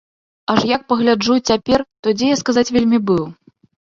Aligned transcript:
Аж, 0.53 0.61
як 0.69 0.85
пагляджу 0.93 1.35
цяпер, 1.49 1.83
то 2.07 2.17
дзе 2.17 2.33
я, 2.33 2.41
сказаць, 2.43 2.67
вельмі 2.79 2.99
быў? 3.11 3.23